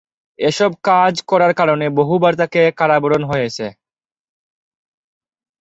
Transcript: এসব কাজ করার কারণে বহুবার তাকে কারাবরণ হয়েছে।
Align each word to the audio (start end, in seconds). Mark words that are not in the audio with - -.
এসব 0.39 0.71
কাজ 0.83 1.13
করার 1.29 1.51
কারণে 1.59 1.85
বহুবার 1.99 2.33
তাকে 2.41 2.61
কারাবরণ 2.79 3.21
হয়েছে। 3.31 3.65